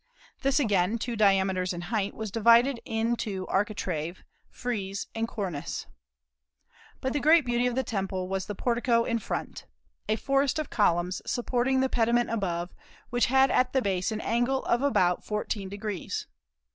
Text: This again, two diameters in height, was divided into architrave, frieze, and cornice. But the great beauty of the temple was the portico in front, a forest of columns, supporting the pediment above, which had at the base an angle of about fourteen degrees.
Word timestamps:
This 0.41 0.59
again, 0.59 0.97
two 0.97 1.15
diameters 1.15 1.73
in 1.73 1.81
height, 1.81 2.15
was 2.15 2.31
divided 2.31 2.79
into 2.85 3.45
architrave, 3.47 4.23
frieze, 4.49 5.05
and 5.13 5.27
cornice. 5.27 5.85
But 7.01 7.13
the 7.13 7.19
great 7.19 7.45
beauty 7.45 7.67
of 7.67 7.75
the 7.75 7.83
temple 7.83 8.27
was 8.27 8.47
the 8.47 8.55
portico 8.55 9.03
in 9.03 9.19
front, 9.19 9.67
a 10.09 10.15
forest 10.15 10.57
of 10.57 10.71
columns, 10.71 11.21
supporting 11.27 11.81
the 11.81 11.87
pediment 11.87 12.31
above, 12.31 12.73
which 13.11 13.27
had 13.27 13.51
at 13.51 13.73
the 13.73 13.81
base 13.83 14.11
an 14.11 14.21
angle 14.21 14.65
of 14.65 14.81
about 14.81 15.23
fourteen 15.23 15.69
degrees. 15.69 16.25